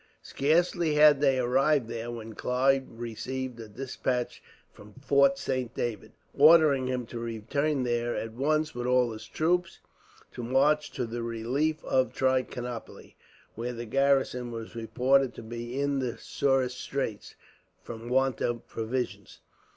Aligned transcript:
Scarcely 0.23 0.95
had 0.95 1.21
they 1.21 1.37
arrived 1.37 1.87
there 1.87 2.09
when 2.09 2.33
Clive 2.33 2.85
received 2.89 3.59
a 3.59 3.67
despatch 3.67 4.41
from 4.73 4.93
Fort 4.95 5.37
Saint 5.37 5.75
David; 5.75 6.11
ordering 6.35 6.87
him 6.87 7.05
to 7.05 7.19
return 7.19 7.83
there 7.83 8.15
at 8.15 8.33
once, 8.33 8.73
with 8.73 8.87
all 8.87 9.11
his 9.11 9.27
troops; 9.27 9.79
to 10.31 10.41
march 10.41 10.89
to 10.93 11.05
the 11.05 11.21
relief 11.21 11.85
of 11.85 12.13
Trichinopoli, 12.15 13.15
where 13.53 13.73
the 13.73 13.85
garrison 13.85 14.49
was 14.49 14.73
reported 14.75 15.35
to 15.35 15.43
be 15.43 15.79
in 15.79 15.99
the 15.99 16.17
sorest 16.17 16.79
straits, 16.79 17.35
from 17.83 18.09
want 18.09 18.41
of 18.41 18.67
provisions. 18.67 19.39